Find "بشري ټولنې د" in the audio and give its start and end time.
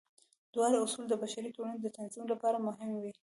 1.23-1.87